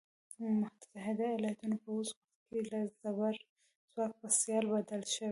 متحده 0.61 1.25
ایالتونه 1.31 1.75
په 1.83 1.89
اوس 1.95 2.09
وخت 2.15 2.39
کې 2.47 2.57
له 2.71 2.79
زبرځواک 3.01 4.11
په 4.19 4.27
سیال 4.39 4.65
بدل 4.73 5.01
شوی. 5.15 5.29